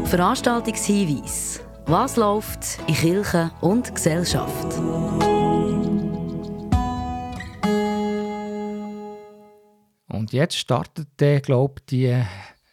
Veranstaltungshinweis. 0.10 1.62
Was 1.86 2.16
läuft 2.16 2.80
in 2.88 2.96
Kirche 2.96 3.52
und 3.62 3.94
Gesellschaft? 3.94 4.76
Und 10.08 10.34
jetzt 10.34 10.58
startet 10.58 11.10
glaube 11.44 11.82
die 11.92 12.24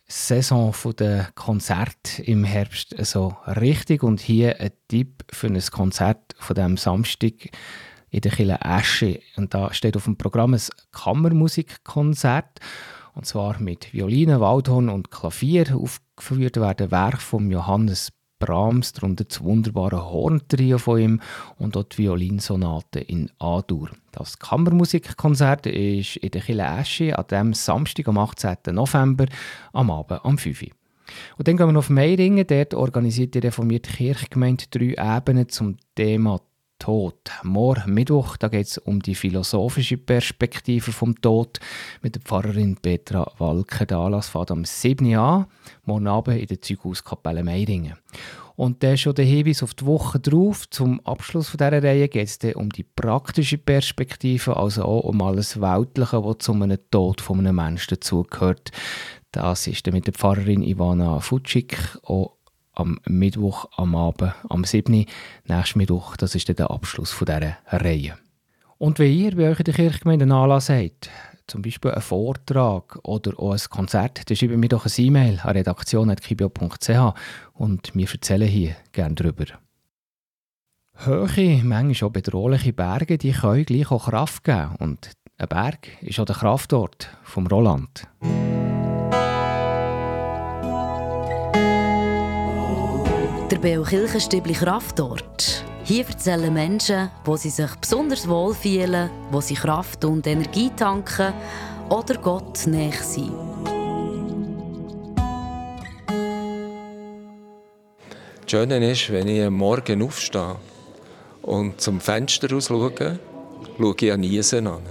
Saison 0.09 0.75
der 0.99 1.29
Konzert 1.35 2.21
im 2.21 2.43
Herbst 2.43 2.95
so 3.05 3.37
richtig. 3.47 4.03
Und 4.03 4.21
hier 4.21 4.59
ein 4.59 4.71
Tipp 4.89 5.23
für 5.31 5.49
ein 5.49 5.61
Konzert 5.71 6.35
von 6.39 6.57
dem 6.57 6.79
Samstag 6.79 7.51
in 8.09 8.23
der 8.23 8.33
Kille 8.33 8.65
Asche. 8.65 9.21
Und 9.37 9.53
da 9.53 9.75
steht 9.75 9.99
auf 9.99 10.05
dem 10.05 10.17
Programm 10.17 10.55
ein 10.55 10.63
Kammermusikkonzert. 10.91 12.61
Und 13.17 13.25
zwar 13.25 13.59
mit 13.61 13.95
Violine, 13.95 14.41
Waldhorn 14.41 14.91
und 14.91 15.11
Klavier. 15.11 15.75
Aufgeführt 15.75 16.59
werden 16.59 16.91
Werke 16.91 17.17
von 17.17 17.51
Johannes 17.51 18.13
Brahms, 18.39 18.93
darunter 18.93 19.25
das 19.25 19.43
wunderbare 19.43 20.11
Horntrio 20.11 20.77
von 20.77 21.01
ihm 21.01 21.21
und 21.57 21.77
die 21.77 21.97
Violinsonate 21.97 23.01
in 23.01 23.31
A-Dur. 23.39 23.89
Das 24.13 24.39
Kammermusikkonzert 24.39 25.65
ist 25.65 26.17
in 26.17 26.31
der 26.31 26.43
Kille 26.43 26.65
Esche 26.65 27.19
an 27.19 27.27
dem 27.31 27.55
Samstag 27.55 28.07
am 28.09 28.19
18. 28.19 28.57
November 28.73 29.25
am 29.73 29.91
Abend 29.91 30.23
am 30.23 30.37
5 30.37 30.63
Uhr. 30.65 30.69
Und 31.39 31.49
dann 31.49 31.57
gehen 31.57 31.69
wir 31.69 31.73
noch 31.73 31.79
auf 31.79 31.91
Meiringen. 31.91 32.47
Dort 32.47 32.75
organisiert 32.75 33.35
die 33.35 33.39
reformierte 33.39 33.93
Kirchgemeinde 33.93 34.65
drei 34.71 35.17
Ebenen 35.17 35.49
zum 35.49 35.79
Thema 35.95 36.43
Tod. 36.79 37.17
Morgen 37.43 37.95
Mittwoch, 37.95 38.37
da 38.37 38.49
geht 38.49 38.67
es 38.67 38.79
um 38.79 39.01
die 39.01 39.15
philosophische 39.15 39.97
Perspektive 39.97 40.93
vom 40.93 41.21
Tod 41.21 41.59
mit 42.03 42.15
der 42.15 42.23
Pfarrerin 42.23 42.77
Petra 42.77 43.33
Walke. 43.39 43.87
Der 43.87 43.99
Anlass 43.99 44.29
fährt 44.29 44.51
am 44.51 44.65
7. 44.65 45.15
an, 45.17 45.47
morgen 45.85 46.07
Abend 46.07 46.39
in 46.39 46.47
der 46.47 46.61
Zeughauskapelle 46.61 47.43
Meiringen. 47.43 47.95
Und 48.57 48.83
dann 48.83 48.97
schon 48.97 49.15
der 49.15 49.25
Hinweis 49.25 49.63
auf 49.63 49.75
die 49.75 49.85
Woche 49.85 50.19
drauf. 50.19 50.69
Zum 50.71 51.01
Abschluss 51.05 51.51
von 51.51 51.59
dieser 51.59 51.83
Reihe 51.83 52.09
geht 52.09 52.29
es 52.29 52.55
um 52.55 52.71
die 52.71 52.85
praktische 52.85 53.59
Perspektive, 53.59 54.57
also 54.57 54.85
auch 54.85 55.05
um 55.05 55.21
alles 55.21 55.61
Weltliche, 55.61 56.25
was 56.25 56.39
zu 56.39 56.53
einem 56.53 56.79
Tod 56.91 57.21
von 57.21 57.39
einem 57.39 57.57
Menschen 57.57 57.97
dazugehört. 57.97 58.73
Das 59.31 59.67
ist 59.67 59.87
dann 59.87 59.93
mit 59.93 60.07
der 60.07 60.15
Pfarrerin 60.15 60.63
Ivana 60.63 61.21
Futschik 61.21 61.77
auch 62.05 62.36
am 62.77 63.01
Mittwoch 63.07 63.67
am 63.77 63.97
Abend, 63.97 64.33
am 64.49 64.65
7. 64.65 65.07
nächsten 65.45 65.79
Mittwoch. 65.79 66.17
Das 66.17 66.35
ist 66.35 66.49
dann 66.49 66.57
der 66.57 66.71
Abschluss 66.71 67.11
von 67.11 67.27
dieser 67.27 67.57
Reihe. 67.67 68.17
Und 68.79 68.99
wenn 68.99 69.13
ihr 69.13 69.35
bei 69.35 69.51
euch 69.51 69.59
in 69.59 69.65
der 69.65 69.75
Kirchgemeinde 69.75 70.25
einen 70.25 70.33
Anlass 70.33 70.69
habt, 70.69 71.11
zum 71.47 71.63
Beispiel 71.63 71.93
einen 71.93 72.03
Vortrag 72.03 72.99
oder 73.03 73.39
auch 73.39 73.53
ein 73.53 73.61
Konzert, 73.71 74.29
dann 74.29 74.37
schreibt 74.37 74.57
mir 74.57 74.69
doch 74.69 74.85
ein 74.85 74.93
E-Mail 74.97 75.41
an 75.43 75.51
redaktion.kibio.ch 75.51 77.15
und 77.55 77.95
wir 77.95 78.09
erzählen 78.11 78.49
hier 78.49 78.77
gerne 78.93 79.15
darüber. 79.15 79.45
Höhe, 80.99 81.63
manchmal 81.63 82.09
auch 82.09 82.13
bedrohliche 82.13 82.73
Berge, 82.73 83.19
die 83.19 83.33
können 83.33 83.65
gleich 83.65 83.91
auch 83.91 84.07
Kraft 84.07 84.45
geben. 84.45 84.77
Und 84.79 85.11
ein 85.39 85.49
Berg 85.49 85.89
ist 86.03 86.19
auch 86.19 86.25
der 86.25 86.37
Kraftort 86.37 87.11
vom 87.23 87.47
Roland. 87.47 88.07
Der 93.57 93.63
Beo 93.63 93.85
Kirchenstübli 93.85 94.53
Kraftort. 94.53 95.65
Hier 95.83 96.07
erzählen 96.07 96.53
Menschen, 96.53 97.11
wo 97.25 97.39
sie 97.39 97.49
sich 97.49 97.75
besonders 97.77 98.29
wohl 98.29 98.55
fühlen, 98.55 99.09
wo 99.31 99.41
sie 99.41 99.55
Kraft 99.55 100.05
und 100.05 100.27
Energie 100.27 100.71
tanken 100.77 101.33
oder 101.89 102.17
Gott 102.19 102.67
näher 102.67 102.93
sind. 102.93 103.33
Das 108.43 108.51
Schöne 108.51 108.91
ist, 108.91 109.11
wenn 109.11 109.27
ich 109.27 109.43
am 109.43 109.55
Morgen 109.55 110.03
aufstehe 110.03 110.57
und 111.41 111.81
zum 111.81 111.99
Fenster 111.99 112.51
raus 112.51 112.67
schaue, 112.67 113.19
schaue 113.79 113.95
ich 113.99 114.13
an 114.13 114.21
Niesen 114.21 114.67
an. 114.67 114.83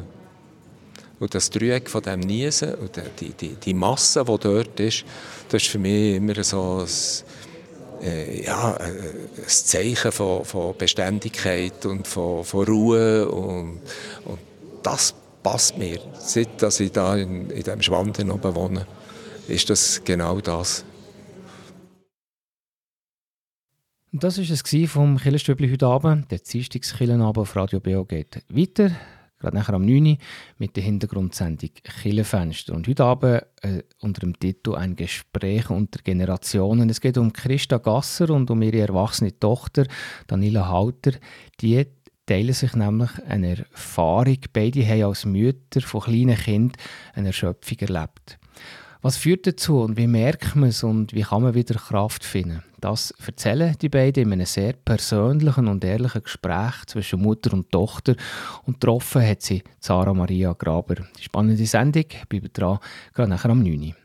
Und 1.19 1.35
das 1.35 1.51
Dreieck 1.51 1.87
von 1.87 2.01
diesem 2.01 2.21
Niesen 2.21 2.73
und 2.73 2.99
die, 3.19 3.29
die, 3.29 3.55
die 3.57 3.73
Masse, 3.75 4.25
die 4.25 4.37
dort 4.39 4.79
ist, 4.79 5.05
das 5.49 5.61
ist 5.61 5.69
für 5.69 5.77
mich 5.77 6.15
immer 6.15 6.43
so 6.43 6.79
ein 6.79 6.87
äh, 8.05 8.45
ja, 8.45 8.75
äh, 8.77 8.83
ein 8.83 9.47
Zeichen 9.47 10.11
von, 10.11 10.45
von 10.45 10.77
Beständigkeit 10.77 11.85
und 11.85 12.07
von, 12.07 12.43
von 12.43 12.65
Ruhe 12.65 13.27
und, 13.27 13.81
und 14.25 14.39
das 14.83 15.13
passt 15.41 15.77
mir. 15.77 15.99
Seit 16.19 16.61
dass 16.61 16.79
ich 16.79 16.91
da 16.91 17.15
in, 17.15 17.49
in 17.49 17.63
diesem 17.63 17.81
Schwanden 17.81 18.31
oben 18.31 18.55
wohne, 18.55 18.87
ist 19.47 19.69
das 19.69 20.03
genau 20.03 20.39
das. 20.39 20.85
Das 24.11 24.37
war 24.37 24.45
es 24.45 24.91
vom 24.91 25.17
Killenstübli 25.17 25.69
heute 25.69 25.87
Abend. 25.87 26.31
Der 26.31 26.39
Dienstagskillenabend 26.39 27.37
auf 27.37 27.55
Radio 27.55 27.81
BO 27.81 28.05
geht 28.05 28.43
weiter. 28.47 28.91
Gerade 29.45 29.57
nachher 29.57 29.75
am 29.75 29.85
9. 29.85 30.05
Uhr 30.07 30.17
mit 30.57 30.75
der 30.75 30.81
Hintergrundsendung 30.81 31.69
Killenfenster. 32.01 32.73
Und 32.73 32.87
heute 32.87 33.03
Abend 33.03 33.43
äh, 33.61 33.83
unter 34.01 34.21
dem 34.21 34.39
Titel 34.39 34.73
«Ein 34.73 34.95
Gespräch 34.95 35.69
unter 35.69 35.99
Generationen». 36.01 36.89
Es 36.89 36.99
geht 36.99 37.15
um 37.19 37.31
Christa 37.31 37.77
Gasser 37.77 38.31
und 38.31 38.49
um 38.49 38.63
ihre 38.63 38.79
erwachsene 38.79 39.37
Tochter 39.39 39.85
Daniela 40.25 40.67
Halter. 40.69 41.11
Die 41.61 41.85
teilen 42.25 42.53
sich 42.53 42.73
nämlich 42.73 43.11
eine 43.27 43.67
Erfahrung. 43.71 44.39
Beide 44.51 44.83
haben 44.87 45.03
als 45.03 45.25
Mütter 45.25 45.81
von 45.81 46.01
kleinen 46.01 46.37
Kindern 46.37 46.81
eine 47.13 47.27
Erschöpfung 47.27 47.77
erlebt. 47.77 48.39
Was 49.01 49.17
führt 49.17 49.45
dazu 49.45 49.81
und 49.81 49.97
wie 49.97 50.07
merkt 50.07 50.55
man 50.55 50.69
es 50.69 50.83
und 50.83 51.13
wie 51.13 51.21
kann 51.21 51.43
man 51.43 51.53
wieder 51.53 51.75
Kraft 51.75 52.23
finden? 52.23 52.63
Das 52.81 53.11
erzählen 53.25 53.75
die 53.81 53.89
beiden 53.89 54.25
in 54.25 54.33
einem 54.33 54.45
sehr 54.45 54.73
persönlichen 54.73 55.67
und 55.67 55.83
ehrlichen 55.83 56.23
Gespräch 56.23 56.85
zwischen 56.87 57.21
Mutter 57.21 57.53
und 57.53 57.71
Tochter. 57.71 58.15
Und 58.65 58.79
getroffen 58.79 59.27
hat 59.27 59.41
sie 59.41 59.63
Sarah 59.79 60.13
Maria 60.13 60.53
Graber. 60.53 60.95
Die 61.17 61.23
spannende 61.23 61.65
Sendung, 61.65 62.05
bleibt 62.29 62.57
dran, 62.57 62.79
gerade 63.13 63.29
nachher 63.29 63.49
am 63.49 63.63
9. 63.63 63.95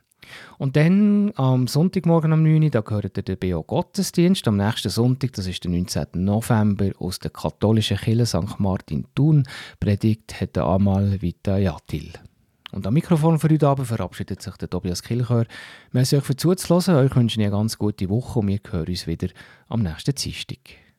Und 0.58 0.76
dann 0.76 1.32
am 1.36 1.66
Sonntagmorgen 1.66 2.32
am 2.32 2.42
9. 2.42 2.70
da 2.70 2.80
gehört 2.80 3.16
der 3.28 3.36
BO 3.36 3.62
Gottesdienst. 3.62 4.46
Am 4.48 4.56
nächsten 4.56 4.90
Sonntag, 4.90 5.32
das 5.32 5.46
ist 5.46 5.64
der 5.64 5.70
19. 5.70 6.06
November, 6.14 6.90
aus 6.98 7.18
der 7.18 7.30
katholischen 7.30 7.96
Kirche 7.96 8.26
St. 8.26 8.58
Martin 8.58 9.06
Thun, 9.14 9.44
predigt 9.78 10.40
hat 10.40 10.56
der 10.56 10.64
Amal 10.64 11.20
Vita 11.20 11.58
Jatil. 11.58 12.12
Und 12.72 12.86
am 12.86 12.94
Mikrofon 12.94 13.38
für 13.38 13.48
heute 13.48 13.68
Abend 13.68 13.88
verabschiedet 13.88 14.42
sich 14.42 14.56
der 14.56 14.70
Tobias 14.70 15.02
Kilchör. 15.02 15.46
Merci 15.92 16.16
euch 16.16 16.24
für 16.24 16.36
zuzuhören. 16.36 17.04
Euch 17.04 17.16
wünsche 17.16 17.40
ich 17.40 17.46
eine 17.46 17.56
ganz 17.56 17.78
gute 17.78 18.08
Woche 18.08 18.38
und 18.38 18.48
wir 18.48 18.60
hören 18.70 18.86
uns 18.86 19.06
wieder 19.06 19.28
am 19.68 19.82
nächsten 19.82 20.14
Dienstag. 20.14 20.89